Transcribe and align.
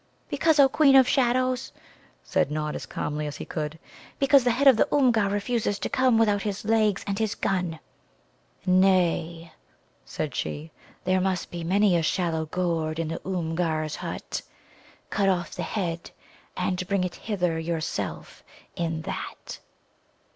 "Because, 0.29 0.59
O 0.59 0.67
Queen 0.67 0.95
of 0.95 1.07
Shadows," 1.07 1.71
said 2.23 2.49
Nod 2.49 2.75
as 2.75 2.87
calmly 2.87 3.27
as 3.27 3.35
he 3.37 3.45
could 3.45 3.77
"because 4.17 4.43
the 4.43 4.49
head 4.49 4.67
of 4.67 4.75
the 4.75 4.87
Oomgar 4.91 5.29
refuses 5.29 5.77
to 5.77 5.89
come 5.89 6.17
without 6.17 6.41
his 6.41 6.65
legs 6.65 7.03
and 7.05 7.19
his 7.19 7.35
gun." 7.35 7.77
"Nay," 8.65 9.53
said 10.03 10.33
she, 10.33 10.71
"there 11.03 11.21
must 11.21 11.51
be 11.51 11.63
many 11.63 11.95
a 11.95 12.01
shallow 12.01 12.47
gourd 12.47 12.97
in 12.97 13.09
the 13.09 13.21
Oomgar's 13.23 13.97
hut. 13.97 14.41
Cut 15.11 15.29
off 15.29 15.53
the 15.53 15.61
head, 15.61 16.09
and 16.57 16.87
bring 16.87 17.03
it 17.03 17.13
hither 17.13 17.59
yourself 17.59 18.41
in 18.75 19.03
that." 19.03 19.59